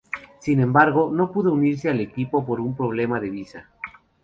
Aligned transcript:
Sin 0.39 0.59
embargo, 0.59 1.11
no 1.13 1.31
pudo 1.31 1.53
unirse 1.53 1.87
al 1.87 1.99
equipo 1.99 2.43
por 2.43 2.59
un 2.59 2.75
problema 2.75 3.19
de 3.19 3.29
visa. 3.29 3.69